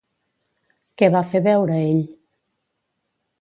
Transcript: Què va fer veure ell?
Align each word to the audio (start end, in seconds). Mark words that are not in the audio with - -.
Què 1.01 1.09
va 1.15 1.21
fer 1.33 1.41
veure 1.49 1.77
ell? 1.91 2.01